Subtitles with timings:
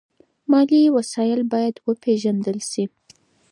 [0.51, 2.85] مالي وسایل باید وپیژندل شي.